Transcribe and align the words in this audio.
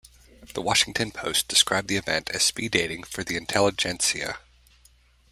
The 0.55 0.63
Washington 0.63 1.11
Post 1.11 1.47
described 1.47 1.87
the 1.87 1.95
event 1.95 2.31
as 2.31 2.41
speed 2.41 2.71
dating 2.71 3.03
for 3.03 3.23
the 3.23 3.37
intelligentsia. 3.37 4.39